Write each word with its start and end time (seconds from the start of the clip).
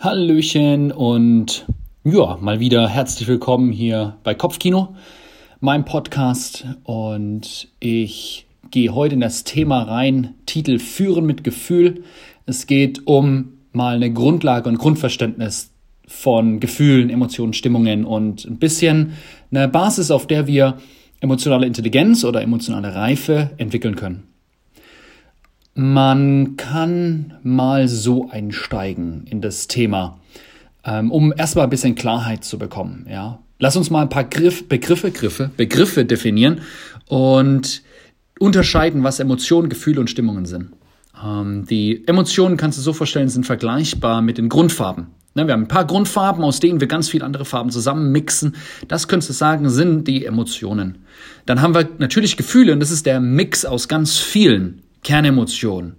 Hallöchen 0.00 0.92
und 0.92 1.66
ja, 2.04 2.38
mal 2.40 2.60
wieder 2.60 2.88
herzlich 2.88 3.26
willkommen 3.26 3.72
hier 3.72 4.16
bei 4.22 4.32
Kopfkino, 4.32 4.94
meinem 5.58 5.84
Podcast. 5.84 6.66
Und 6.84 7.66
ich 7.80 8.46
gehe 8.70 8.94
heute 8.94 9.16
in 9.16 9.20
das 9.20 9.42
Thema 9.42 9.82
rein, 9.82 10.34
Titel 10.46 10.78
Führen 10.78 11.26
mit 11.26 11.42
Gefühl. 11.42 12.04
Es 12.46 12.68
geht 12.68 13.08
um 13.08 13.54
mal 13.72 13.96
eine 13.96 14.12
Grundlage 14.12 14.68
und 14.68 14.78
Grundverständnis 14.78 15.72
von 16.06 16.60
Gefühlen, 16.60 17.10
Emotionen, 17.10 17.52
Stimmungen 17.52 18.04
und 18.04 18.44
ein 18.44 18.60
bisschen 18.60 19.14
eine 19.50 19.66
Basis, 19.66 20.12
auf 20.12 20.28
der 20.28 20.46
wir 20.46 20.78
emotionale 21.18 21.66
Intelligenz 21.66 22.22
oder 22.22 22.40
emotionale 22.40 22.94
Reife 22.94 23.50
entwickeln 23.56 23.96
können. 23.96 24.27
Man 25.80 26.56
kann 26.56 27.34
mal 27.44 27.86
so 27.86 28.28
einsteigen 28.30 29.28
in 29.30 29.40
das 29.40 29.68
Thema, 29.68 30.18
ähm, 30.84 31.12
um 31.12 31.32
erstmal 31.32 31.68
ein 31.68 31.70
bisschen 31.70 31.94
Klarheit 31.94 32.42
zu 32.42 32.58
bekommen. 32.58 33.06
Ja? 33.08 33.38
Lass 33.60 33.76
uns 33.76 33.88
mal 33.88 34.02
ein 34.02 34.08
paar 34.08 34.24
Griff, 34.24 34.68
Begriffe, 34.68 35.12
Griffe, 35.12 35.52
Begriffe 35.56 36.04
definieren 36.04 36.62
und 37.06 37.82
unterscheiden, 38.40 39.04
was 39.04 39.20
Emotionen, 39.20 39.68
Gefühle 39.68 40.00
und 40.00 40.10
Stimmungen 40.10 40.46
sind. 40.46 40.72
Ähm, 41.24 41.64
die 41.70 42.02
Emotionen 42.08 42.56
kannst 42.56 42.76
du 42.78 42.82
so 42.82 42.92
vorstellen, 42.92 43.28
sind 43.28 43.46
vergleichbar 43.46 44.20
mit 44.20 44.38
den 44.38 44.48
Grundfarben. 44.48 45.06
Ne, 45.36 45.46
wir 45.46 45.52
haben 45.52 45.62
ein 45.62 45.68
paar 45.68 45.86
Grundfarben, 45.86 46.42
aus 46.42 46.58
denen 46.58 46.80
wir 46.80 46.88
ganz 46.88 47.08
viele 47.08 47.24
andere 47.24 47.44
Farben 47.44 47.70
zusammen 47.70 48.10
mixen. 48.10 48.56
Das 48.88 49.06
könntest 49.06 49.30
du 49.30 49.34
sagen, 49.34 49.70
sind 49.70 50.08
die 50.08 50.26
Emotionen. 50.26 50.98
Dann 51.46 51.62
haben 51.62 51.76
wir 51.76 51.88
natürlich 51.98 52.36
Gefühle 52.36 52.72
und 52.72 52.80
das 52.80 52.90
ist 52.90 53.06
der 53.06 53.20
Mix 53.20 53.64
aus 53.64 53.86
ganz 53.86 54.18
vielen 54.18 54.82
Kernemotion. 55.02 55.96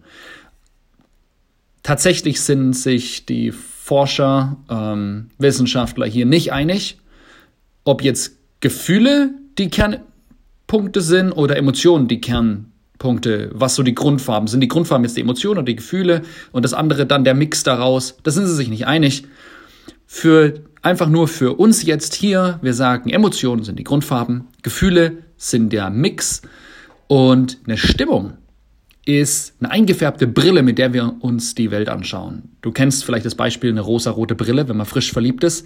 Tatsächlich 1.83 2.41
sind 2.41 2.73
sich 2.73 3.25
die 3.25 3.51
Forscher, 3.51 4.57
ähm, 4.69 5.31
Wissenschaftler 5.39 6.05
hier 6.05 6.25
nicht 6.25 6.53
einig, 6.53 6.99
ob 7.85 8.03
jetzt 8.03 8.37
Gefühle 8.59 9.31
die 9.57 9.69
Kernpunkte 9.69 11.01
sind 11.01 11.31
oder 11.31 11.57
Emotionen 11.57 12.07
die 12.07 12.21
Kernpunkte, 12.21 13.49
was 13.53 13.75
so 13.75 13.83
die 13.83 13.95
Grundfarben 13.95 14.47
sind. 14.47 14.61
Die 14.61 14.67
Grundfarben 14.67 15.05
jetzt 15.05 15.17
die 15.17 15.21
Emotionen 15.21 15.59
und 15.59 15.67
die 15.67 15.75
Gefühle 15.75 16.21
und 16.51 16.63
das 16.65 16.73
andere 16.73 17.05
dann 17.05 17.23
der 17.23 17.33
Mix 17.33 17.63
daraus. 17.63 18.17
Da 18.23 18.31
sind 18.31 18.45
sie 18.45 18.55
sich 18.55 18.69
nicht 18.69 18.85
einig. 18.85 19.23
Für 20.05 20.55
einfach 20.81 21.09
nur 21.09 21.27
für 21.27 21.53
uns 21.55 21.83
jetzt 21.83 22.13
hier, 22.13 22.59
wir 22.61 22.73
sagen, 22.73 23.09
Emotionen 23.09 23.63
sind 23.63 23.79
die 23.79 23.83
Grundfarben, 23.83 24.47
Gefühle 24.61 25.23
sind 25.37 25.71
der 25.73 25.89
Mix 25.89 26.41
und 27.07 27.57
eine 27.65 27.77
Stimmung 27.77 28.33
ist 29.17 29.55
eine 29.59 29.71
eingefärbte 29.71 30.27
Brille, 30.27 30.61
mit 30.61 30.77
der 30.77 30.93
wir 30.93 31.15
uns 31.21 31.55
die 31.55 31.71
Welt 31.71 31.89
anschauen. 31.89 32.49
Du 32.61 32.71
kennst 32.71 33.05
vielleicht 33.05 33.25
das 33.25 33.35
Beispiel 33.35 33.69
eine 33.69 33.81
rosa-rote 33.81 34.35
Brille, 34.35 34.67
wenn 34.67 34.77
man 34.77 34.85
frisch 34.85 35.11
verliebt 35.11 35.43
ist. 35.43 35.65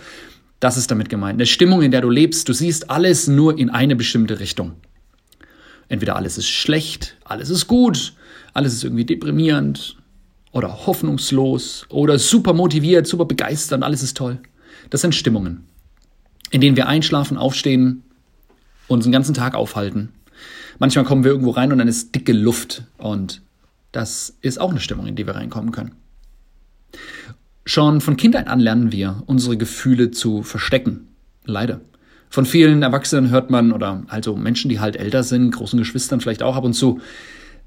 Das 0.60 0.78
ist 0.78 0.92
damit 0.92 1.10
gemeint. 1.10 1.38
Eine 1.38 1.46
Stimmung, 1.46 1.82
in 1.82 1.92
der 1.92 2.02
du 2.02 2.10
lebst, 2.10 2.48
du 2.48 2.54
siehst 2.54 2.90
alles 2.90 3.28
nur 3.28 3.58
in 3.58 3.70
eine 3.70 3.96
bestimmte 3.96 4.40
Richtung. 4.40 4.74
Entweder 5.90 6.16
alles 6.16 6.38
ist 6.38 6.48
schlecht, 6.48 7.18
alles 7.26 7.50
ist 7.50 7.68
gut, 7.68 8.14
alles 8.54 8.74
ist 8.74 8.84
irgendwie 8.84 9.06
deprimierend 9.06 9.98
oder 10.52 10.86
hoffnungslos 10.86 11.86
oder 11.90 12.20
super 12.20 12.54
motiviert, 12.54 13.08
super 13.08 13.26
begeistert, 13.26 13.84
alles 13.84 14.04
ist 14.04 14.16
toll. 14.16 14.40
Das 14.90 15.02
sind 15.02 15.16
Stimmungen, 15.16 15.66
in 16.52 16.62
denen 16.62 16.78
wir 16.78 16.88
einschlafen, 16.88 17.38
aufstehen, 17.38 18.04
uns 18.88 19.04
den 19.04 19.12
ganzen 19.12 19.34
Tag 19.34 19.56
aufhalten 19.56 20.10
Manchmal 20.80 21.06
kommen 21.06 21.24
wir 21.24 21.32
irgendwo 21.32 21.52
rein 21.52 21.72
und 21.72 21.78
dann 21.78 21.88
ist 21.88 22.16
dicke 22.16 22.34
Luft 22.34 22.84
und 22.98 23.42
das 23.92 24.36
ist 24.42 24.60
auch 24.60 24.72
eine 24.72 24.80
Stimmung, 24.80 25.08
in 25.08 25.16
die 25.16 25.26
wir 25.26 25.36
reinkommen 25.36 25.72
können. 25.72 25.92
Schon 27.66 28.02
von 28.02 28.18
Kindheit 28.18 28.48
an 28.48 28.60
lernen 28.60 28.92
wir, 28.92 29.24
unsere 29.26 29.56
Gefühle 29.56 30.12
zu 30.12 30.44
verstecken. 30.44 31.08
Leider. 31.46 31.82
Von 32.30 32.46
vielen 32.46 32.82
Erwachsenen 32.82 33.30
hört 33.30 33.52
man, 33.52 33.72
oder 33.72 34.04
also 34.08 34.36
Menschen, 34.36 34.68
die 34.70 34.80
halt 34.80 34.96
älter 34.96 35.24
sind, 35.24 35.52
großen 35.52 35.78
Geschwistern 35.78 36.20
vielleicht 36.20 36.42
auch 36.42 36.56
ab 36.56 36.64
und 36.64 36.74
zu, 36.74 37.00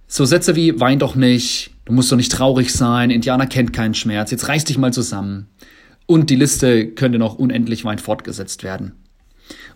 so 0.08 0.24
Sätze 0.24 0.56
wie 0.56 0.78
wein 0.80 0.98
doch 0.98 1.14
nicht, 1.14 1.70
du 1.84 1.92
musst 1.92 2.10
doch 2.10 2.16
nicht 2.16 2.32
traurig 2.32 2.72
sein, 2.72 3.10
Indianer 3.10 3.46
kennt 3.46 3.72
keinen 3.72 3.94
Schmerz, 3.94 4.30
jetzt 4.30 4.48
reiß 4.48 4.64
dich 4.64 4.78
mal 4.78 4.92
zusammen. 4.92 5.48
Und 6.06 6.30
die 6.30 6.36
Liste 6.36 6.88
könnte 6.88 7.18
noch 7.18 7.36
unendlich 7.36 7.84
weit 7.84 8.00
fortgesetzt 8.00 8.62
werden. 8.62 8.92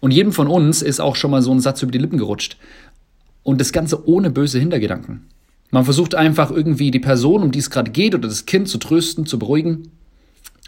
Und 0.00 0.12
jedem 0.12 0.32
von 0.32 0.48
uns 0.48 0.82
ist 0.82 1.00
auch 1.00 1.16
schon 1.16 1.30
mal 1.30 1.42
so 1.42 1.52
ein 1.52 1.60
Satz 1.60 1.82
über 1.82 1.92
die 1.92 1.98
Lippen 1.98 2.18
gerutscht. 2.18 2.56
Und 3.42 3.60
das 3.60 3.72
Ganze 3.72 4.06
ohne 4.06 4.30
böse 4.30 4.58
Hintergedanken. 4.58 5.26
Man 5.70 5.84
versucht 5.84 6.14
einfach 6.14 6.50
irgendwie 6.50 6.90
die 6.90 6.98
Person, 6.98 7.42
um 7.42 7.52
die 7.52 7.60
es 7.60 7.70
gerade 7.70 7.90
geht, 7.90 8.14
oder 8.14 8.28
das 8.28 8.46
Kind 8.46 8.68
zu 8.68 8.78
trösten, 8.78 9.26
zu 9.26 9.38
beruhigen. 9.38 9.92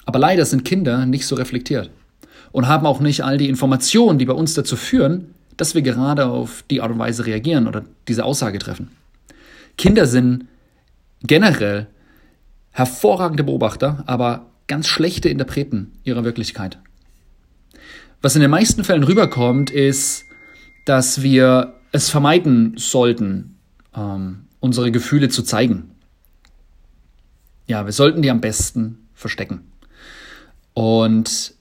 Aber 0.05 0.19
leider 0.19 0.45
sind 0.45 0.65
Kinder 0.65 1.07
nicht 1.07 1.27
so 1.27 1.35
reflektiert 1.35 1.91
und 2.53 2.69
haben 2.69 2.87
auch 2.87 3.01
nicht 3.01 3.25
all 3.25 3.39
die 3.39 3.49
Informationen, 3.49 4.19
die 4.19 4.27
bei 4.27 4.33
uns 4.33 4.55
dazu 4.55 4.77
führen, 4.77 5.35
dass 5.57 5.75
wir 5.75 5.83
gerade 5.83 6.27
auf 6.27 6.65
die 6.71 6.81
Art 6.81 6.91
und 6.91 6.99
Weise 6.99 7.27
reagieren 7.27 7.67
oder 7.67 7.85
diese 8.09 8.25
Aussage 8.25 8.59
treffen. 8.59 8.91
Kinder 9.77 10.07
sind 10.07 10.47
generell 11.23 11.87
hervorragende 12.71 13.45
Beobachter, 13.45 14.03
aber 14.07 14.47
ganz 14.67 14.87
schlechte 14.87 15.29
Interpreten 15.29 15.93
ihrer 16.05 16.25
Wirklichkeit. 16.25 16.79
Was 18.23 18.35
in 18.35 18.41
den 18.41 18.51
meisten 18.51 18.85
Fällen 18.85 19.03
rüberkommt, 19.03 19.71
ist, 19.71 20.25
dass 20.85 21.23
wir 21.23 21.75
es 21.93 22.11
vermeiden 22.11 22.75
sollten, 22.77 23.59
ähm, 23.95 24.47
unsere 24.61 24.91
Gefühle 24.91 25.29
zu 25.29 25.43
zeigen. 25.43 25.91
Ja, 27.67 27.85
wir 27.85 27.93
sollten 27.93 28.23
die 28.23 28.31
am 28.31 28.41
besten 28.41 29.09
verstecken. 29.15 29.61
Und 30.75 31.55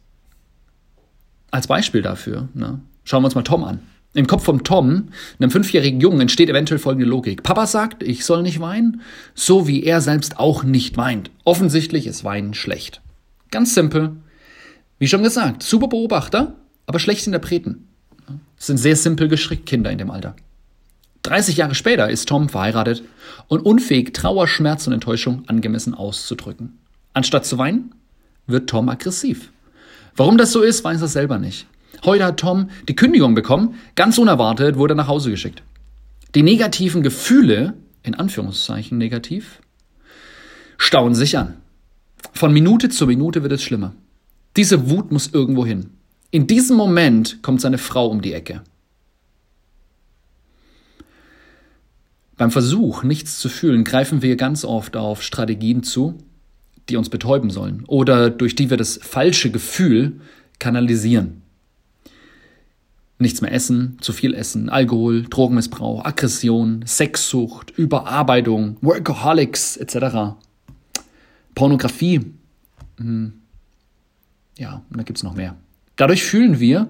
als 1.52 1.68
Beispiel 1.68 2.02
dafür, 2.02 2.48
ne, 2.54 2.80
schauen 3.04 3.22
wir 3.22 3.26
uns 3.26 3.36
mal 3.36 3.44
Tom 3.44 3.64
an. 3.64 3.82
Im 4.14 4.28
Kopf 4.28 4.44
von 4.44 4.64
Tom, 4.64 5.10
einem 5.40 5.52
fünfjährigen 5.52 6.02
Jungen, 6.02 6.22
entsteht 6.22 6.50
eventuell 6.50 6.80
folgende 6.80 7.08
Logik. 7.08 7.44
Papa 7.44 7.66
sagt, 7.66 8.04
ich 8.04 8.26
soll 8.26 8.42
nicht 8.42 8.60
weinen, 8.60 9.02
so 9.36 9.68
wie 9.68 9.84
er 9.84 10.02
selbst 10.02 10.38
auch 10.38 10.64
nicht 10.64 10.98
weint. 10.98 11.32
Offensichtlich 11.46 12.08
ist 12.08 12.26
Weinen 12.26 12.54
schlecht. 12.54 13.02
Ganz 13.52 13.74
simpel. 13.74 14.18
Wie 15.00 15.08
schon 15.08 15.24
gesagt, 15.24 15.64
super 15.64 15.88
Beobachter, 15.88 16.56
aber 16.88 17.00
schlecht 17.00 17.26
Interpreten. 17.26 17.88
Das 18.58 18.68
sind 18.68 18.78
sehr 18.78 18.96
simpel 18.96 19.28
gestrickt 19.28 19.66
Kinder 19.66 19.92
in 19.92 19.98
dem 19.98 20.12
Alter. 20.12 20.36
30 21.24 21.58
Jahre 21.58 21.76
später 21.76 22.10
ist 22.10 22.28
Tom 22.28 22.50
verheiratet 22.50 23.04
und 23.48 23.62
unfähig, 23.62 24.14
Trauer, 24.14 24.48
Schmerz 24.48 24.88
und 24.88 24.94
Enttäuschung 24.94 25.44
angemessen 25.48 25.94
auszudrücken. 25.94 26.80
Anstatt 27.14 27.46
zu 27.46 27.58
weinen, 27.58 27.94
wird 28.48 28.70
Tom 28.70 28.90
aggressiv. 28.90 29.52
Warum 30.16 30.38
das 30.38 30.52
so 30.52 30.62
ist, 30.62 30.84
weiß 30.84 31.02
er 31.02 31.08
selber 31.08 31.38
nicht. 31.38 31.68
Heute 32.04 32.26
hat 32.26 32.40
Tom 32.40 32.70
die 32.88 32.96
Kündigung 32.96 33.36
bekommen, 33.36 33.76
ganz 33.96 34.18
unerwartet 34.18 34.78
wurde 34.78 34.94
er 34.94 34.98
nach 34.98 35.08
Hause 35.08 35.30
geschickt. 35.30 35.62
Die 36.34 36.44
negativen 36.44 37.04
Gefühle, 37.04 37.74
in 38.04 38.16
Anführungszeichen 38.16 38.98
negativ, 38.98 39.60
stauen 40.78 41.14
sich 41.14 41.38
an. 41.38 41.58
Von 42.34 42.54
Minute 42.54 42.90
zu 42.90 43.06
Minute 43.06 43.44
wird 43.44 43.52
es 43.52 43.64
schlimmer. 43.64 43.94
Diese 44.56 44.90
Wut 44.90 45.12
muss 45.12 45.28
irgendwo 45.28 45.66
hin. 45.66 45.92
In 46.32 46.48
diesem 46.48 46.78
Moment 46.78 47.44
kommt 47.44 47.60
seine 47.60 47.78
Frau 47.78 48.08
um 48.08 48.22
die 48.22 48.34
Ecke. 48.34 48.64
Beim 52.38 52.52
Versuch, 52.52 53.04
nichts 53.04 53.38
zu 53.38 53.50
fühlen, 53.50 53.84
greifen 53.84 54.22
wir 54.22 54.38
ganz 54.38 54.64
oft 54.64 54.96
auf 54.96 55.22
Strategien 55.22 55.84
zu, 55.84 56.18
die 56.90 56.96
uns 56.96 57.10
betäuben 57.10 57.50
sollen 57.50 57.84
oder 57.86 58.30
durch 58.30 58.56
die 58.56 58.70
wir 58.70 58.78
das 58.78 58.98
falsche 58.98 59.52
Gefühl 59.52 60.22
kanalisieren. 60.58 61.42
Nichts 63.20 63.42
mehr 63.42 63.52
essen, 63.52 63.98
zu 64.02 64.14
viel 64.14 64.34
essen, 64.34 64.70
Alkohol, 64.70 65.24
Drogenmissbrauch, 65.24 66.06
Aggression, 66.06 66.84
Sexsucht, 66.88 67.72
Überarbeitung, 67.78 68.78
Workaholics 68.82 69.78
etc. 69.78 70.38
Pornografie. 71.54 72.22
Hm. 72.98 73.34
Ja, 74.58 74.82
und 74.90 74.98
da 74.98 75.04
gibt 75.04 75.20
es 75.20 75.24
noch 75.24 75.36
mehr. 75.36 75.56
Dadurch 76.02 76.24
fühlen 76.24 76.60
wir, 76.60 76.88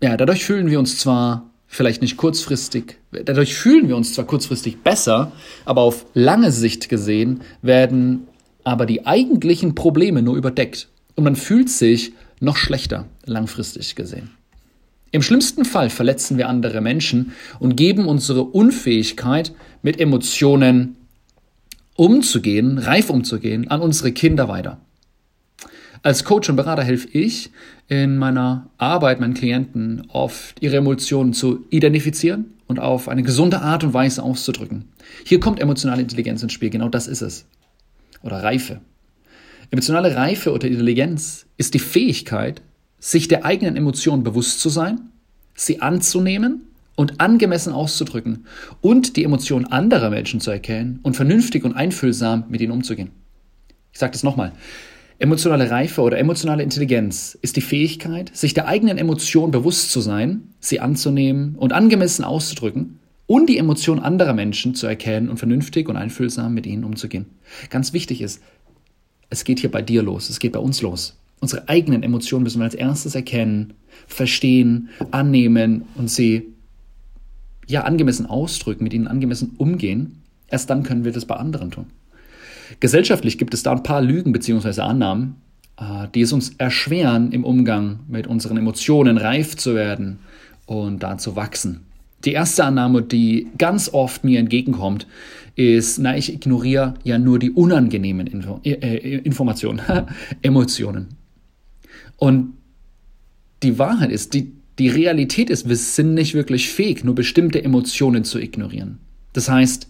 ja, 0.00 0.16
dadurch 0.16 0.44
fühlen 0.44 0.70
wir 0.70 0.78
uns 0.78 1.00
zwar 1.00 1.50
vielleicht 1.66 2.00
nicht 2.00 2.16
kurzfristig, 2.16 2.98
dadurch 3.10 3.56
fühlen 3.56 3.88
wir 3.88 3.96
uns 3.96 4.14
zwar 4.14 4.24
kurzfristig 4.24 4.84
besser, 4.84 5.32
aber 5.64 5.80
auf 5.80 6.06
lange 6.14 6.52
Sicht 6.52 6.88
gesehen 6.88 7.40
werden 7.60 8.28
aber 8.62 8.86
die 8.86 9.04
eigentlichen 9.04 9.74
Probleme 9.74 10.22
nur 10.22 10.36
überdeckt 10.36 10.90
und 11.16 11.24
man 11.24 11.34
fühlt 11.34 11.70
sich 11.70 12.12
noch 12.38 12.56
schlechter 12.56 13.06
langfristig 13.24 13.96
gesehen. 13.96 14.30
Im 15.10 15.22
schlimmsten 15.22 15.64
Fall 15.64 15.90
verletzen 15.90 16.38
wir 16.38 16.48
andere 16.48 16.80
Menschen 16.80 17.32
und 17.58 17.74
geben 17.74 18.06
unsere 18.06 18.44
Unfähigkeit, 18.44 19.50
mit 19.82 19.98
Emotionen 19.98 20.94
umzugehen, 21.96 22.78
reif 22.78 23.10
umzugehen, 23.10 23.68
an 23.72 23.80
unsere 23.80 24.12
Kinder 24.12 24.46
weiter. 24.46 24.78
Als 26.02 26.24
Coach 26.24 26.48
und 26.48 26.56
Berater 26.56 26.82
helfe 26.82 27.08
ich 27.12 27.50
in 27.88 28.16
meiner 28.16 28.70
Arbeit 28.78 29.20
meinen 29.20 29.34
Klienten 29.34 30.06
oft 30.08 30.62
ihre 30.62 30.76
Emotionen 30.76 31.34
zu 31.34 31.66
identifizieren 31.68 32.54
und 32.66 32.78
auf 32.78 33.08
eine 33.08 33.22
gesunde 33.22 33.60
Art 33.60 33.84
und 33.84 33.92
Weise 33.92 34.22
auszudrücken. 34.22 34.88
Hier 35.24 35.40
kommt 35.40 35.60
emotionale 35.60 36.00
Intelligenz 36.00 36.42
ins 36.42 36.54
Spiel, 36.54 36.70
genau 36.70 36.88
das 36.88 37.06
ist 37.06 37.20
es. 37.20 37.44
Oder 38.22 38.42
Reife. 38.42 38.80
Emotionale 39.70 40.16
Reife 40.16 40.52
oder 40.52 40.68
Intelligenz 40.68 41.46
ist 41.58 41.74
die 41.74 41.78
Fähigkeit, 41.78 42.62
sich 42.98 43.28
der 43.28 43.44
eigenen 43.44 43.76
Emotionen 43.76 44.22
bewusst 44.22 44.60
zu 44.60 44.70
sein, 44.70 45.00
sie 45.54 45.82
anzunehmen 45.82 46.62
und 46.96 47.20
angemessen 47.20 47.74
auszudrücken 47.74 48.46
und 48.80 49.16
die 49.16 49.24
Emotionen 49.24 49.66
anderer 49.66 50.08
Menschen 50.08 50.40
zu 50.40 50.50
erkennen 50.50 51.00
und 51.02 51.14
vernünftig 51.14 51.64
und 51.64 51.74
einfühlsam 51.74 52.44
mit 52.48 52.62
ihnen 52.62 52.72
umzugehen. 52.72 53.10
Ich 53.92 53.98
sage 53.98 54.12
das 54.12 54.22
nochmal. 54.22 54.52
Emotionale 55.20 55.70
Reife 55.70 56.00
oder 56.00 56.16
emotionale 56.16 56.62
Intelligenz 56.62 57.36
ist 57.42 57.56
die 57.56 57.60
Fähigkeit, 57.60 58.34
sich 58.34 58.54
der 58.54 58.68
eigenen 58.68 58.96
Emotionen 58.96 59.50
bewusst 59.50 59.90
zu 59.90 60.00
sein, 60.00 60.54
sie 60.60 60.80
anzunehmen 60.80 61.56
und 61.56 61.74
angemessen 61.74 62.24
auszudrücken 62.24 63.00
und 63.26 63.46
die 63.50 63.58
Emotionen 63.58 64.00
anderer 64.00 64.32
Menschen 64.32 64.74
zu 64.74 64.86
erkennen 64.86 65.28
und 65.28 65.36
vernünftig 65.36 65.90
und 65.90 65.98
einfühlsam 65.98 66.54
mit 66.54 66.64
ihnen 66.64 66.84
umzugehen. 66.84 67.26
Ganz 67.68 67.92
wichtig 67.92 68.22
ist, 68.22 68.40
es 69.28 69.44
geht 69.44 69.60
hier 69.60 69.70
bei 69.70 69.82
dir 69.82 70.02
los, 70.02 70.30
es 70.30 70.38
geht 70.38 70.52
bei 70.52 70.58
uns 70.58 70.80
los. 70.80 71.18
Unsere 71.38 71.68
eigenen 71.68 72.02
Emotionen 72.02 72.44
müssen 72.44 72.60
wir 72.60 72.64
als 72.64 72.74
erstes 72.74 73.14
erkennen, 73.14 73.74
verstehen, 74.06 74.88
annehmen 75.10 75.82
und 75.96 76.10
sie 76.10 76.46
ja 77.66 77.84
angemessen 77.84 78.24
ausdrücken, 78.24 78.84
mit 78.84 78.94
ihnen 78.94 79.06
angemessen 79.06 79.54
umgehen. 79.58 80.22
Erst 80.48 80.70
dann 80.70 80.82
können 80.82 81.04
wir 81.04 81.12
das 81.12 81.26
bei 81.26 81.36
anderen 81.36 81.70
tun. 81.70 81.88
Gesellschaftlich 82.78 83.38
gibt 83.38 83.54
es 83.54 83.62
da 83.62 83.72
ein 83.72 83.82
paar 83.82 84.02
Lügen 84.02 84.32
bzw. 84.32 84.80
Annahmen, 84.82 85.36
äh, 85.78 86.06
die 86.14 86.20
es 86.20 86.32
uns 86.32 86.52
erschweren, 86.58 87.32
im 87.32 87.44
Umgang 87.44 88.00
mit 88.08 88.26
unseren 88.26 88.56
Emotionen 88.56 89.18
reif 89.18 89.56
zu 89.56 89.74
werden 89.74 90.20
und 90.66 91.02
da 91.02 91.18
zu 91.18 91.36
wachsen. 91.36 91.80
Die 92.24 92.32
erste 92.32 92.64
Annahme, 92.64 93.02
die 93.02 93.48
ganz 93.56 93.88
oft 93.92 94.24
mir 94.24 94.38
entgegenkommt, 94.38 95.06
ist, 95.56 95.98
na, 95.98 96.16
ich 96.16 96.32
ignoriere 96.32 96.94
ja 97.02 97.18
nur 97.18 97.38
die 97.38 97.50
unangenehmen 97.50 98.26
Info 98.26 98.60
äh, 98.62 98.72
äh 98.72 99.18
Informationen, 99.18 99.80
Emotionen. 100.42 101.08
Und 102.16 102.54
die 103.62 103.78
Wahrheit 103.78 104.10
ist, 104.10 104.34
die, 104.34 104.52
die 104.78 104.88
Realität 104.88 105.50
ist, 105.50 105.68
wir 105.68 105.76
sind 105.76 106.14
nicht 106.14 106.34
wirklich 106.34 106.68
fähig, 106.68 107.04
nur 107.04 107.14
bestimmte 107.14 107.62
Emotionen 107.62 108.24
zu 108.24 108.38
ignorieren. 108.38 108.98
Das 109.32 109.48
heißt, 109.48 109.88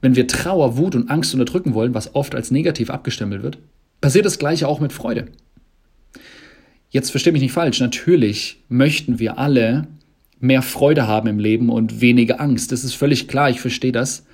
wenn 0.00 0.16
wir 0.16 0.26
Trauer, 0.26 0.76
Wut 0.76 0.94
und 0.94 1.10
Angst 1.10 1.34
unterdrücken 1.34 1.74
wollen, 1.74 1.94
was 1.94 2.14
oft 2.14 2.34
als 2.34 2.50
negativ 2.50 2.90
abgestempelt 2.90 3.42
wird, 3.42 3.58
passiert 4.00 4.24
das 4.24 4.38
gleiche 4.38 4.66
auch 4.66 4.80
mit 4.80 4.92
Freude. 4.92 5.26
Jetzt 6.90 7.10
verstehe 7.10 7.32
mich 7.32 7.42
nicht 7.42 7.52
falsch, 7.52 7.80
natürlich 7.80 8.64
möchten 8.68 9.18
wir 9.18 9.38
alle 9.38 9.86
mehr 10.40 10.62
Freude 10.62 11.06
haben 11.06 11.28
im 11.28 11.38
Leben 11.38 11.68
und 11.68 12.00
weniger 12.00 12.40
Angst. 12.40 12.72
Das 12.72 12.82
ist 12.82 12.94
völlig 12.94 13.28
klar, 13.28 13.50
ich 13.50 13.60
verstehe 13.60 13.92
das. 13.92 14.24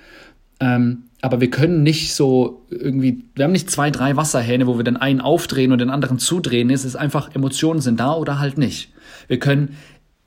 Ähm, 0.59 1.03
aber 1.21 1.41
wir 1.41 1.49
können 1.49 1.83
nicht 1.83 2.13
so 2.13 2.65
irgendwie, 2.69 3.23
wir 3.35 3.43
haben 3.43 3.51
nicht 3.51 3.69
zwei, 3.69 3.91
drei 3.91 4.15
Wasserhähne, 4.15 4.67
wo 4.67 4.77
wir 4.77 4.83
den 4.83 4.97
einen 4.97 5.19
aufdrehen 5.21 5.71
und 5.71 5.79
den 5.79 5.89
anderen 5.89 6.19
zudrehen. 6.19 6.69
Es 6.69 6.85
ist 6.85 6.95
einfach, 6.95 7.35
Emotionen 7.35 7.81
sind 7.81 7.99
da 7.99 8.13
oder 8.13 8.39
halt 8.39 8.57
nicht. 8.57 8.91
Wir 9.27 9.39
können 9.39 9.75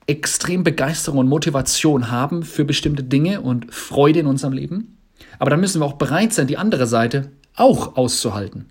extrem 0.07 0.63
Begeisterung 0.63 1.19
und 1.19 1.27
Motivation 1.27 2.11
haben 2.11 2.43
für 2.43 2.65
bestimmte 2.65 3.03
Dinge 3.03 3.41
und 3.41 3.73
Freude 3.73 4.19
in 4.19 4.25
unserem 4.25 4.53
Leben. 4.53 4.97
Aber 5.41 5.49
dann 5.49 5.59
müssen 5.59 5.81
wir 5.81 5.87
auch 5.87 5.93
bereit 5.93 6.33
sein, 6.33 6.45
die 6.45 6.57
andere 6.57 6.85
Seite 6.85 7.31
auch 7.55 7.95
auszuhalten. 7.95 8.67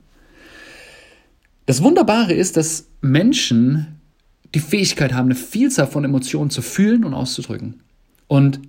Das 1.67 1.83
Wunderbare 1.83 2.33
ist, 2.33 2.57
dass 2.57 2.87
Menschen 3.01 3.99
die 4.55 4.61
Fähigkeit 4.61 5.13
haben, 5.13 5.27
eine 5.27 5.35
Vielzahl 5.35 5.89
von 5.89 6.05
Emotionen 6.05 6.49
zu 6.49 6.63
fühlen 6.63 7.05
und 7.05 7.13
auszudrücken. 7.13 7.81
Und 8.29 8.61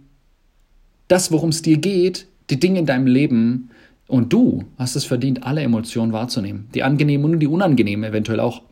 das, 1.10 1.32
worum 1.32 1.52
es 1.52 1.62
dir 1.62 1.78
geht, 1.78 2.26
die 2.50 2.60
Dinge 2.60 2.80
in 2.80 2.88
deinem 2.88 3.06
Leben 3.06 3.70
und 4.08 4.34
du 4.34 4.64
hast 4.80 4.96
es 4.96 5.06
verdient, 5.06 5.44
alle 5.44 5.62
Emotionen 5.62 6.12
wahrzunehmen. 6.12 6.70
Die 6.74 6.82
angenehmen 6.82 7.32
und 7.32 7.40
die 7.40 7.46
unangenehmen 7.46 8.10
eventuell 8.10 8.40
auch. 8.40 8.64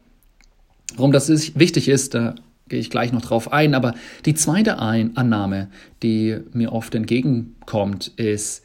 Warum 0.95 1.11
das 1.11 1.29
ist, 1.29 1.59
wichtig 1.59 1.87
ist, 1.87 2.15
da 2.15 2.33
gehe 2.67 2.79
ich 2.79 2.89
gleich 2.89 3.13
noch 3.13 3.21
drauf 3.21 3.53
ein. 3.53 3.75
Aber 3.75 3.93
die 4.25 4.33
zweite 4.33 4.79
ein 4.79 5.15
Annahme, 5.17 5.69
die 6.01 6.39
mir 6.51 6.73
oft 6.73 6.95
entgegenkommt, 6.95 8.07
ist, 8.15 8.63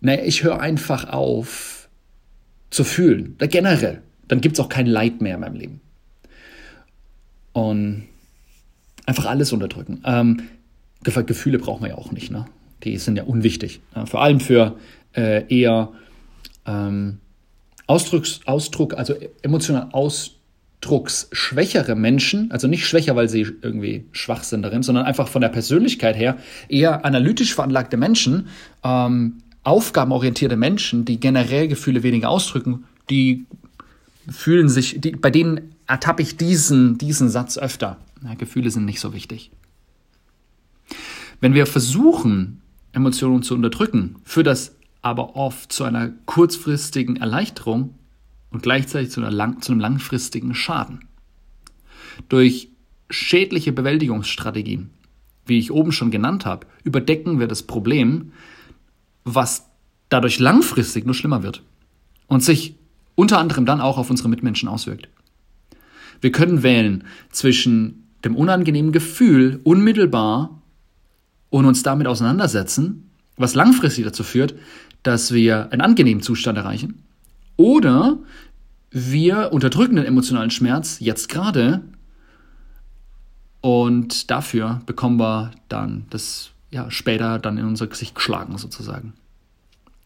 naja, 0.00 0.22
ich 0.24 0.42
höre 0.42 0.60
einfach 0.60 1.08
auf 1.08 1.78
zu 2.70 2.84
fühlen. 2.84 3.36
Generell. 3.38 4.02
Dann 4.28 4.40
gibt 4.40 4.58
es 4.58 4.60
auch 4.60 4.68
kein 4.68 4.86
Leid 4.86 5.20
mehr 5.20 5.34
in 5.34 5.40
meinem 5.40 5.56
Leben. 5.56 5.80
Und 7.52 8.04
einfach 9.06 9.26
alles 9.26 9.52
unterdrücken. 9.52 10.02
Ähm, 10.04 10.42
Gefühle 11.02 11.58
brauchen 11.58 11.82
wir 11.82 11.88
ja 11.90 11.96
auch 11.96 12.12
nicht. 12.12 12.30
Ne? 12.30 12.46
Die 12.84 12.96
sind 12.98 13.16
ja 13.16 13.24
unwichtig. 13.24 13.80
Ja, 13.96 14.06
vor 14.06 14.22
allem 14.22 14.38
für 14.40 14.76
äh, 15.16 15.44
eher 15.48 15.90
ähm, 16.66 17.18
Ausdrucks, 17.86 18.40
Ausdruck, 18.44 18.92
also 18.94 19.14
emotional 19.42 19.88
ausdrucksschwächere 19.92 21.94
Menschen, 21.94 22.50
also 22.50 22.68
nicht 22.68 22.86
schwächer, 22.86 23.16
weil 23.16 23.30
sie 23.30 23.46
irgendwie 23.62 24.04
schwach 24.12 24.44
sind 24.44 24.60
darin, 24.62 24.82
sondern 24.82 25.06
einfach 25.06 25.28
von 25.28 25.40
der 25.40 25.48
Persönlichkeit 25.48 26.16
her 26.16 26.36
eher 26.68 27.06
analytisch 27.06 27.54
veranlagte 27.54 27.96
Menschen, 27.96 28.48
ähm, 28.84 29.38
aufgabenorientierte 29.68 30.56
Menschen, 30.56 31.04
die 31.04 31.20
generell 31.20 31.68
Gefühle 31.68 32.02
weniger 32.02 32.30
ausdrücken, 32.30 32.84
die 33.10 33.44
fühlen 34.28 34.68
sich, 34.68 35.00
die, 35.00 35.12
bei 35.12 35.30
denen 35.30 35.74
ertappe 35.86 36.22
ich 36.22 36.36
diesen, 36.36 36.96
diesen 36.96 37.28
Satz 37.28 37.58
öfter. 37.58 37.98
Ja, 38.24 38.34
Gefühle 38.34 38.70
sind 38.70 38.86
nicht 38.86 39.00
so 39.00 39.12
wichtig. 39.12 39.50
Wenn 41.40 41.54
wir 41.54 41.66
versuchen, 41.66 42.62
Emotionen 42.92 43.42
zu 43.42 43.54
unterdrücken, 43.54 44.16
führt 44.24 44.46
das 44.46 44.74
aber 45.02 45.36
oft 45.36 45.70
zu 45.70 45.84
einer 45.84 46.12
kurzfristigen 46.24 47.16
Erleichterung 47.16 47.94
und 48.50 48.62
gleichzeitig 48.62 49.10
zu, 49.10 49.20
lang, 49.20 49.60
zu 49.60 49.72
einem 49.72 49.80
langfristigen 49.80 50.54
Schaden. 50.54 51.00
Durch 52.30 52.70
schädliche 53.10 53.72
Bewältigungsstrategien, 53.72 54.90
wie 55.46 55.58
ich 55.58 55.70
oben 55.70 55.92
schon 55.92 56.10
genannt 56.10 56.46
habe, 56.46 56.66
überdecken 56.84 57.38
wir 57.38 57.46
das 57.46 57.62
Problem, 57.62 58.32
was 59.34 59.66
dadurch 60.08 60.38
langfristig 60.38 61.04
nur 61.04 61.14
schlimmer 61.14 61.42
wird 61.42 61.62
und 62.26 62.42
sich 62.42 62.76
unter 63.14 63.38
anderem 63.38 63.66
dann 63.66 63.80
auch 63.80 63.98
auf 63.98 64.10
unsere 64.10 64.28
Mitmenschen 64.28 64.68
auswirkt. 64.68 65.08
Wir 66.20 66.32
können 66.32 66.62
wählen 66.62 67.04
zwischen 67.30 68.08
dem 68.24 68.36
unangenehmen 68.36 68.92
Gefühl 68.92 69.60
unmittelbar 69.64 70.60
und 71.50 71.64
uns 71.64 71.82
damit 71.82 72.06
auseinandersetzen, 72.06 73.10
was 73.36 73.54
langfristig 73.54 74.04
dazu 74.04 74.24
führt, 74.24 74.54
dass 75.02 75.32
wir 75.32 75.72
einen 75.72 75.80
angenehmen 75.80 76.22
Zustand 76.22 76.58
erreichen. 76.58 77.02
Oder 77.56 78.18
wir 78.90 79.52
unterdrücken 79.52 79.96
den 79.96 80.04
emotionalen 80.04 80.50
Schmerz 80.50 80.98
jetzt 81.00 81.28
gerade 81.28 81.82
und 83.60 84.30
dafür 84.30 84.80
bekommen 84.86 85.18
wir 85.18 85.50
dann 85.68 86.06
das 86.10 86.50
ja, 86.70 86.90
später 86.90 87.38
dann 87.38 87.58
in 87.58 87.64
unser 87.64 87.86
Gesicht 87.86 88.14
geschlagen 88.14 88.56
sozusagen. 88.58 89.14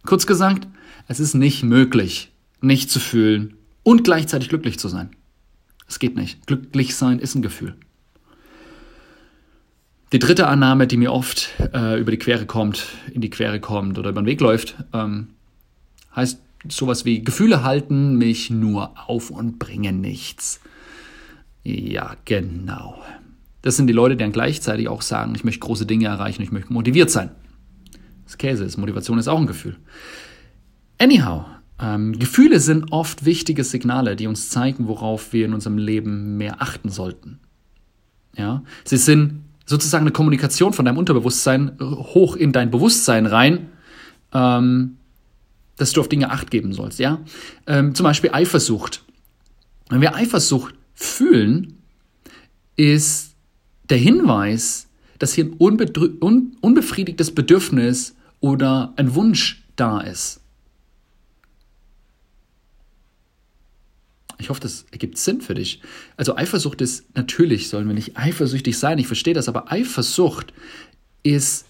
Kurz 0.05 0.27
gesagt, 0.27 0.67
es 1.09 1.21
ist 1.21 1.35
nicht 1.35 1.63
möglich, 1.63 2.33
nicht 2.61 2.91
zu 2.91 3.01
fühlen 3.01 3.55
und 3.83 4.05
gleichzeitig 4.05 4.49
glücklich 4.49 4.79
zu 4.79 4.89
sein. 4.89 5.11
Es 5.89 5.99
geht 5.99 6.17
nicht. 6.17 6.47
Glücklich 6.47 6.97
sein 6.97 7.19
ist 7.19 7.35
ein 7.35 7.43
Gefühl. 7.43 7.75
Die 10.13 10.19
dritte 10.19 10.47
Annahme, 10.47 10.87
die 10.87 10.99
mir 10.99 11.13
oft 11.13 11.51
äh, 11.73 11.99
über 11.99 12.11
die 12.11 12.19
Quere 12.19 12.47
kommt, 12.47 12.87
in 13.13 13.23
die 13.23 13.31
Quere 13.31 13.61
kommt 13.61 13.99
oder 13.99 14.11
über 14.11 14.21
den 14.21 14.27
Weg 14.27 14.41
läuft, 14.41 14.77
ähm, 14.93 15.29
heißt 16.15 16.39
sowas 16.69 17.05
wie 17.05 17.25
Gefühle 17.25 17.65
halten 17.65 18.17
mich 18.17 18.51
nur 18.51 18.93
auf 19.09 19.31
und 19.31 19.59
bringen 19.59 20.01
nichts. 20.01 20.61
Ja, 21.65 22.17
genau. 22.25 23.03
Das 23.63 23.77
sind 23.77 23.87
die 23.87 23.93
Leute, 23.93 24.17
die 24.17 24.25
dann 24.25 24.33
gleichzeitig 24.33 24.89
auch 24.89 25.03
sagen, 25.03 25.35
ich 25.35 25.45
möchte 25.45 25.61
große 25.61 25.87
Dinge 25.87 26.07
erreichen, 26.07 26.43
ich 26.43 26.53
möchte 26.53 26.73
motiviert 26.73 27.11
sein. 27.11 27.31
Das 28.25 28.39
Käse 28.39 28.65
ist, 28.65 28.77
Motivation 28.77 29.19
ist 29.19 29.29
auch 29.29 29.39
ein 29.39 29.47
Gefühl. 29.47 29.77
Anyhow, 30.99 31.45
ähm, 31.81 32.19
Gefühle 32.19 32.61
sind 32.61 32.93
oft 32.93 33.25
wichtige 33.25 33.65
Signale, 33.65 34.17
die 34.17 34.27
uns 34.27 34.51
zeigen, 34.51 34.89
worauf 34.89 35.33
wir 35.33 35.47
in 35.47 35.55
unserem 35.55 35.79
Leben 35.79 36.37
mehr 36.37 36.61
achten 36.61 36.89
sollten. 36.89 37.41
Ja, 38.37 38.63
sie 38.85 38.97
sind 38.97 39.45
sozusagen 39.67 40.05
eine 40.05 40.13
Kommunikation 40.13 40.73
von 40.73 40.85
deinem 40.85 40.99
Unterbewusstsein 40.99 41.77
hoch 41.81 42.37
in 42.37 42.53
dein 42.53 42.71
Bewusstsein 42.71 43.27
rein, 43.27 43.69
ähm, 44.33 44.97
dass 45.77 45.93
du 45.93 46.01
auf 46.01 46.09
Dinge 46.09 46.31
Acht 46.31 46.51
geben 46.51 46.73
sollst. 46.73 46.99
Ja? 46.99 47.21
Ähm, 47.67 47.95
zum 47.95 48.05
Beispiel 48.05 48.31
Eifersucht. 48.33 49.05
Wenn 49.89 50.01
wir 50.01 50.15
Eifersucht 50.15 50.75
fühlen, 50.95 51.79
ist 52.77 53.32
der 53.93 53.99
Hinweis, 53.99 54.89
dass 55.19 55.35
hier 55.35 55.45
ein 55.45 55.57
un 55.61 56.57
unbefriedigtes 56.63 57.35
Bedürfnis 57.35 58.17
oder 58.41 58.95
ein 58.97 59.15
Wunsch 59.15 59.63
da 59.77 60.01
ist. 60.01 60.41
Ich 64.39 64.49
hoffe, 64.49 64.61
das 64.61 64.87
ergibt 64.91 65.19
Sinn 65.19 65.43
für 65.43 65.55
dich. 65.55 65.83
Also 66.17 66.37
Eifersucht 66.37 66.81
ist, 66.81 67.05
natürlich 67.15 67.69
sollen 67.69 67.87
wir 67.87 67.95
nicht 67.95 68.17
eifersüchtig 68.17 68.79
sein, 68.79 68.99
ich 68.99 69.07
verstehe 69.07 69.35
das, 69.35 69.47
aber 69.47 69.71
Eifersucht 69.71 70.55
ist, 71.23 71.67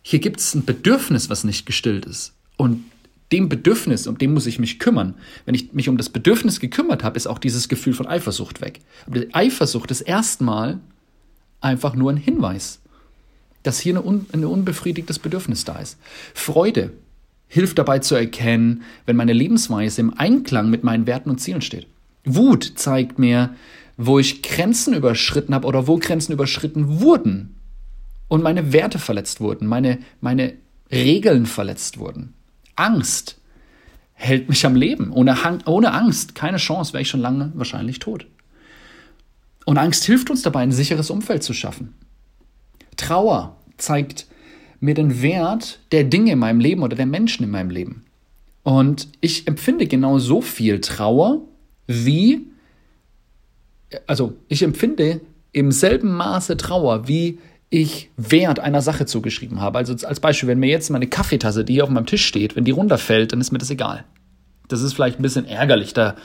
hier 0.00 0.20
gibt 0.20 0.38
es 0.38 0.54
ein 0.54 0.64
Bedürfnis, 0.64 1.28
was 1.28 1.42
nicht 1.42 1.66
gestillt 1.66 2.06
ist. 2.06 2.34
Und 2.56 2.84
dem 3.32 3.48
Bedürfnis, 3.48 4.06
um 4.06 4.16
dem 4.16 4.32
muss 4.32 4.46
ich 4.46 4.60
mich 4.60 4.78
kümmern. 4.78 5.14
Wenn 5.44 5.56
ich 5.56 5.72
mich 5.72 5.88
um 5.88 5.96
das 5.96 6.08
Bedürfnis 6.08 6.60
gekümmert 6.60 7.02
habe, 7.02 7.16
ist 7.16 7.26
auch 7.26 7.38
dieses 7.40 7.68
Gefühl 7.68 7.94
von 7.94 8.06
Eifersucht 8.06 8.60
weg. 8.60 8.80
Aber 9.06 9.18
die 9.18 9.34
Eifersucht 9.34 9.90
ist 9.90 10.02
erstmal 10.02 10.78
einfach 11.64 11.94
nur 11.94 12.12
ein 12.12 12.16
Hinweis, 12.16 12.80
dass 13.62 13.80
hier 13.80 13.96
ein, 13.96 14.04
un 14.04 14.44
unbefriedigtes 14.44 15.18
Bedürfnis 15.18 15.64
da 15.64 15.78
ist. 15.78 15.98
Freude 16.34 16.92
hilft 17.48 17.78
dabei 17.78 18.00
zu 18.00 18.14
erkennen, 18.14 18.82
wenn 19.06 19.16
meine 19.16 19.32
Lebensweise 19.32 20.00
im 20.00 20.14
Einklang 20.18 20.70
mit 20.70 20.84
meinen 20.84 21.06
Werten 21.06 21.30
und 21.30 21.40
Zielen 21.40 21.62
steht. 21.62 21.86
Wut 22.24 22.72
zeigt 22.76 23.18
mir, 23.18 23.54
wo 23.96 24.18
ich 24.18 24.42
Grenzen 24.42 24.94
überschritten 24.94 25.54
habe 25.54 25.66
oder 25.66 25.86
wo 25.86 25.98
Grenzen 25.98 26.32
überschritten 26.32 27.00
wurden 27.00 27.54
und 28.28 28.42
meine 28.42 28.72
Werte 28.72 28.98
verletzt 28.98 29.40
wurden, 29.40 29.66
meine, 29.66 29.98
meine 30.20 30.54
Regeln 30.90 31.46
verletzt 31.46 31.98
wurden. 31.98 32.34
Angst 32.76 33.38
hält 34.14 34.48
mich 34.48 34.64
am 34.64 34.74
Leben. 34.74 35.12
Ohne, 35.12 35.36
ohne 35.66 35.92
Angst, 35.92 36.34
keine 36.34 36.56
Chance, 36.56 36.92
wäre 36.92 37.02
ich 37.02 37.08
schon 37.08 37.20
lange 37.20 37.52
wahrscheinlich 37.54 37.98
tot. 37.98 38.26
Und 39.64 39.78
Angst 39.78 40.04
hilft 40.04 40.30
uns 40.30 40.42
dabei, 40.42 40.60
ein 40.60 40.72
sicheres 40.72 41.10
Umfeld 41.10 41.42
zu 41.42 41.54
schaffen. 41.54 41.94
Trauer 42.96 43.56
zeigt 43.76 44.26
mir 44.80 44.94
den 44.94 45.22
Wert 45.22 45.80
der 45.92 46.04
Dinge 46.04 46.32
in 46.32 46.38
meinem 46.38 46.60
Leben 46.60 46.82
oder 46.82 46.96
der 46.96 47.06
Menschen 47.06 47.44
in 47.44 47.50
meinem 47.50 47.70
Leben. 47.70 48.04
Und 48.62 49.08
ich 49.20 49.46
empfinde 49.46 49.86
genau 49.86 50.18
so 50.18 50.40
viel 50.40 50.80
Trauer 50.80 51.42
wie, 51.86 52.46
also 54.06 54.34
ich 54.48 54.62
empfinde 54.62 55.20
im 55.52 55.70
selben 55.70 56.14
Maße 56.14 56.56
Trauer, 56.56 57.08
wie 57.08 57.38
ich 57.70 58.10
Wert 58.16 58.60
einer 58.60 58.82
Sache 58.82 59.06
zugeschrieben 59.06 59.60
habe. 59.60 59.78
Also 59.78 60.06
als 60.06 60.20
Beispiel, 60.20 60.48
wenn 60.48 60.60
mir 60.60 60.70
jetzt 60.70 60.90
meine 60.90 61.06
Kaffeetasse, 61.06 61.64
die 61.64 61.74
hier 61.74 61.84
auf 61.84 61.90
meinem 61.90 62.06
Tisch 62.06 62.24
steht, 62.24 62.56
wenn 62.56 62.64
die 62.64 62.70
runterfällt, 62.70 63.32
dann 63.32 63.40
ist 63.40 63.52
mir 63.52 63.58
das 63.58 63.70
egal. 63.70 64.04
Das 64.68 64.82
ist 64.82 64.94
vielleicht 64.94 65.18
ein 65.18 65.22
bisschen 65.22 65.46
ärgerlich, 65.46 65.92
da, 65.92 66.16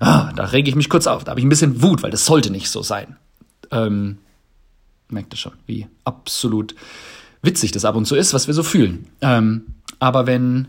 ah, 0.00 0.32
da 0.34 0.44
rege 0.44 0.68
ich 0.68 0.76
mich 0.76 0.88
kurz 0.88 1.06
auf, 1.06 1.24
da 1.24 1.30
habe 1.30 1.40
ich 1.40 1.46
ein 1.46 1.50
bisschen 1.50 1.82
Wut, 1.82 2.02
weil 2.02 2.10
das 2.10 2.26
sollte 2.26 2.50
nicht 2.50 2.68
so 2.68 2.82
sein. 2.82 3.16
Ähm, 3.70 4.18
merkt 5.08 5.34
ihr 5.34 5.38
schon, 5.38 5.52
wie 5.66 5.86
absolut 6.04 6.74
witzig 7.42 7.72
das 7.72 7.84
ab 7.84 7.96
und 7.96 8.06
zu 8.06 8.16
ist, 8.16 8.34
was 8.34 8.46
wir 8.46 8.54
so 8.54 8.62
fühlen. 8.62 9.06
Ähm, 9.20 9.66
aber 9.98 10.26
wenn 10.26 10.68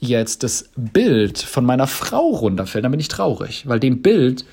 jetzt 0.00 0.42
das 0.42 0.70
Bild 0.76 1.38
von 1.38 1.64
meiner 1.64 1.86
Frau 1.86 2.28
runterfällt, 2.28 2.84
dann 2.84 2.92
bin 2.92 3.00
ich 3.00 3.08
traurig, 3.08 3.66
weil 3.66 3.80
dem 3.80 4.02
Bild, 4.02 4.44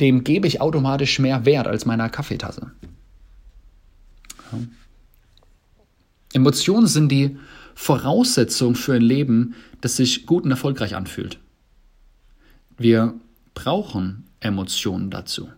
dem 0.00 0.24
gebe 0.24 0.46
ich 0.46 0.60
automatisch 0.60 1.18
mehr 1.18 1.44
Wert 1.44 1.66
als 1.66 1.86
meiner 1.86 2.08
Kaffeetasse. 2.08 2.72
Ja. 4.52 4.58
Emotionen 6.32 6.86
sind 6.86 7.10
die 7.10 7.36
Voraussetzung 7.74 8.74
für 8.74 8.94
ein 8.94 9.02
Leben, 9.02 9.54
das 9.80 9.96
sich 9.96 10.26
gut 10.26 10.44
und 10.44 10.50
erfolgreich 10.50 10.94
anfühlt. 10.94 11.38
Wir 12.80 13.12
brauchen 13.52 14.24
Emotionen 14.40 15.10
dazu. 15.10 15.50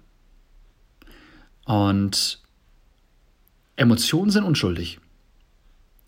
Und 1.65 2.41
Emotionen 3.77 4.33
sind 4.33 4.43
unschuldig. 4.43 4.99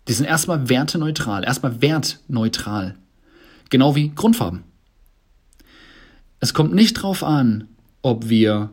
Die 0.09 0.11
sind 0.11 0.25
erstmal 0.25 0.67
werteneutral, 0.67 1.45
erstmal 1.45 1.81
wertneutral. 1.81 2.95
Genau 3.69 3.95
wie 3.95 4.09
Grundfarben. 4.09 4.63
Es 6.41 6.53
kommt 6.53 6.73
nicht 6.73 6.97
darauf 6.97 7.23
an, 7.23 7.69
ob 8.01 8.27
wir 8.27 8.71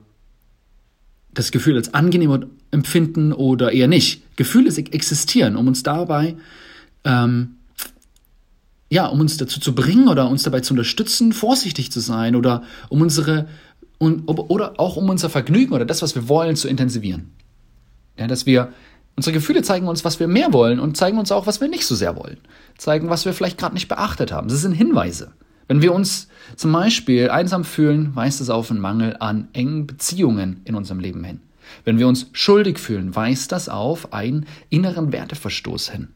das 1.33 1.53
Gefühl 1.53 1.77
als 1.77 1.95
angenehm 1.95 2.51
empfinden 2.73 3.33
oder 3.33 3.71
eher 3.71 3.87
nicht. 3.87 4.21
Gefühle 4.35 4.69
existieren, 4.77 5.55
um 5.55 5.69
uns 5.69 5.85
dabei, 5.85 6.35
ähm, 7.05 7.55
ja, 8.93 9.07
um 9.07 9.21
uns 9.21 9.39
dazu 9.39 9.59
zu 9.59 9.75
bringen 9.75 10.07
oder 10.09 10.29
uns 10.29 10.43
dabei 10.43 10.61
zu 10.61 10.75
unterstützen, 10.75 11.33
vorsichtig 11.33 11.91
zu 11.91 12.01
sein 12.01 12.37
oder 12.37 12.63
um 12.91 13.01
unsere 13.01 13.49
und, 13.97 14.29
oder 14.29 14.79
auch 14.79 14.97
um 14.97 15.09
unser 15.09 15.31
Vergnügen 15.31 15.73
oder 15.73 15.87
das, 15.87 16.03
was 16.03 16.15
wir 16.15 16.29
wollen, 16.29 16.57
zu 16.57 16.69
intensivieren. 16.69 17.33
Ja, 18.19 18.27
dass 18.27 18.45
wir 18.45 18.73
Unsere 19.15 19.35
Gefühle 19.35 19.61
zeigen 19.61 19.89
uns, 19.89 20.07
was 20.07 20.21
wir 20.21 20.27
mehr 20.27 20.55
wollen 20.55 20.81
und 20.81 20.97
zeigen 20.97 21.19
uns 21.19 21.31
auch, 21.31 21.47
was 21.47 21.61
wir 21.61 21.69
nicht 21.69 21.85
so 21.85 21.95
sehr 21.95 22.17
wollen. 22.17 22.39
Zeigen, 22.79 23.11
was 23.11 23.27
wir 23.27 23.35
vielleicht 23.35 23.59
gerade 23.59 23.75
nicht 23.75 23.89
beachtet 23.89 24.33
haben. 24.33 24.49
Das 24.49 24.63
sind 24.63 24.73
Hinweise. 24.73 25.33
Wenn 25.69 25.83
wir 25.83 25.93
uns 25.93 26.29
zum 26.57 26.73
Beispiel 26.73 27.29
einsam 27.29 27.65
fühlen, 27.65 28.17
weist 28.17 28.41
es 28.41 28.49
auf 28.49 28.71
einen 28.71 28.81
Mangel 28.81 29.15
an 29.21 29.49
engen 29.53 29.87
Beziehungen 29.87 30.63
in 30.65 30.75
unserem 30.75 30.99
Leben 30.99 31.23
hin. 31.25 31.41
Wenn 31.85 31.99
wir 31.99 32.09
uns 32.09 32.31
schuldig 32.33 32.79
fühlen, 32.79 33.15
weist 33.15 33.53
das 33.53 33.69
auf 33.69 34.15
einen 34.15 34.47
inneren 34.71 35.13
Werteverstoß 35.13 35.91
hin. 35.91 36.09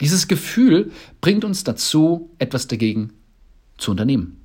Dieses 0.00 0.28
Gefühl 0.28 0.92
bringt 1.20 1.44
uns 1.44 1.64
dazu, 1.64 2.30
etwas 2.38 2.66
dagegen 2.66 3.12
zu 3.78 3.92
unternehmen. 3.92 4.40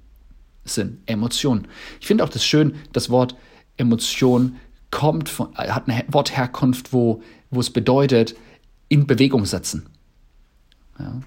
Es 0.64 0.76
sind 0.76 1.00
Emotionen. 1.08 1.68
Ich 2.00 2.08
finde 2.08 2.24
auch 2.24 2.30
das 2.30 2.46
schön, 2.46 2.76
das 2.94 3.10
Wort 3.10 3.36
Emotion 3.78 4.56
kommt 4.92 5.30
von, 5.30 5.56
hat 5.56 5.90
eine 5.90 6.06
Wortherkunft, 6.10 6.94
wo 6.94 7.22
wo 7.52 7.60
es 7.60 7.70
bedeutet, 7.70 8.36
in 8.88 9.06
Bewegung 9.06 9.46
setzen. 9.46 9.86
Ja. 10.98 11.22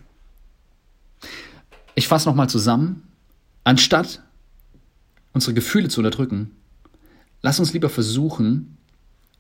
Ich 1.95 2.09
fasse 2.09 2.29
nochmal 2.29 2.49
zusammen. 2.49 3.07
Anstatt 3.63 4.23
unsere 5.33 5.55
Gefühle 5.55 5.89
zu 5.89 6.01
unterdrücken, 6.01 6.51
lass 7.43 7.61
uns 7.61 7.73
lieber 7.73 7.89
versuchen, 7.89 8.77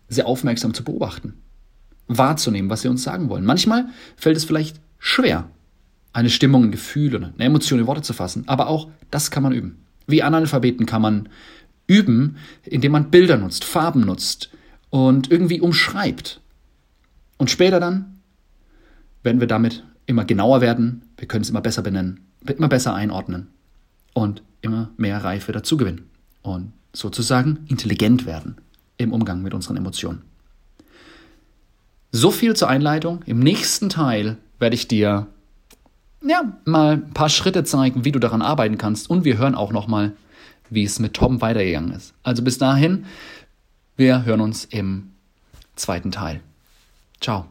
sehr 0.09 0.27
aufmerksam 0.27 0.75
zu 0.75 0.85
beobachten, 0.85 1.35
wahrzunehmen, 2.09 2.71
was 2.71 2.83
sie 2.83 2.89
uns 2.89 3.03
sagen 3.03 3.29
wollen. 3.29 3.45
Manchmal 3.45 3.87
fällt 4.17 4.37
es 4.37 4.45
vielleicht 4.45 4.81
schwer, 4.99 5.49
eine 6.13 6.31
Stimmung, 6.31 6.65
ein 6.65 6.71
Gefühl 6.71 7.15
oder 7.15 7.33
eine 7.35 7.45
Emotion 7.45 7.81
in 7.81 7.87
Worte 7.87 8.03
zu 8.03 8.13
fassen, 8.13 8.45
aber 8.47 8.69
auch 8.69 8.89
das 9.11 9.31
kann 9.31 9.43
man 9.43 9.53
üben. 9.53 9.85
Wie 10.07 10.23
Analphabeten 10.23 10.87
kann 10.87 11.03
man 11.03 11.29
üben, 11.87 12.37
indem 12.65 12.93
man 12.93 13.11
Bilder 13.11 13.37
nutzt, 13.37 13.65
Farben 13.65 14.03
nutzt 14.03 14.51
und 14.91 15.31
irgendwie 15.31 15.61
umschreibt. 15.61 16.41
Und 17.37 17.51
später 17.51 17.81
dann 17.81 18.21
werden 19.23 19.41
wir 19.41 19.49
damit 19.49 19.85
immer 20.07 20.25
genauer 20.25 20.61
werden, 20.61 21.03
wir 21.17 21.27
können 21.27 21.43
es 21.43 21.51
immer 21.51 21.61
besser 21.61 21.83
benennen, 21.83 22.21
immer 22.47 22.69
besser 22.69 22.95
einordnen 22.95 23.49
und 24.13 24.43
immer 24.61 24.91
mehr 24.97 25.23
Reife 25.25 25.53
dazu 25.53 25.77
gewinnen 25.77 26.09
und 26.43 26.73
sozusagen 26.93 27.65
intelligent 27.69 28.27
werden 28.27 28.57
im 28.97 29.13
Umgang 29.13 29.43
mit 29.43 29.55
unseren 29.55 29.77
Emotionen. 29.77 30.23
So 32.17 32.31
viel 32.31 32.55
zur 32.55 32.69
Einleitung. 32.69 33.23
Im 33.27 33.41
nächsten 33.41 33.89
Teil 33.89 34.37
werde 34.61 34.77
ich 34.77 34.87
dir 34.87 35.27
ja, 36.23 36.43
mal 36.65 36.93
ein 36.93 37.11
paar 37.13 37.29
Schritte 37.29 37.65
zeigen, 37.65 38.05
wie 38.05 38.13
du 38.13 38.21
daran 38.21 38.41
arbeiten 38.41 38.79
kannst 38.79 39.11
und 39.11 39.25
wir 39.25 39.37
hören 39.37 39.57
auch 39.57 39.73
noch 39.73 39.89
mal, 39.89 40.13
wie 40.71 40.85
es 40.85 41.01
mit 41.01 41.15
Tom 41.15 41.41
weitergegangen 41.41 41.91
ist. 41.91 42.15
Also 42.23 42.45
bis 42.45 42.57
dahin, 42.57 43.07
wir 43.97 44.25
hören 44.25 44.43
uns 44.43 44.65
im 44.65 45.11
zweiten 45.75 46.13
Teil. 46.13 46.41
Ciao. 47.21 47.47